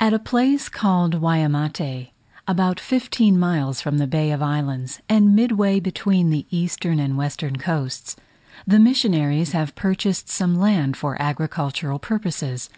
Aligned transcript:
At 0.00 0.12
a 0.12 0.18
place 0.18 0.68
called 0.68 1.20
Waimate, 1.20 2.08
about 2.48 2.80
fifteen 2.80 3.38
miles 3.38 3.80
from 3.80 3.98
the 3.98 4.08
Bay 4.08 4.32
of 4.32 4.42
Islands, 4.42 5.00
and 5.08 5.36
midway 5.36 5.78
between 5.78 6.30
the 6.30 6.44
eastern 6.50 6.98
and 6.98 7.16
western 7.16 7.54
coasts, 7.54 8.16
the 8.66 8.80
missionaries 8.80 9.52
have 9.52 9.76
purchased 9.76 10.28
some 10.28 10.56
land 10.56 10.96
for 10.96 11.16
agricultural 11.22 12.00
purposes. 12.00 12.68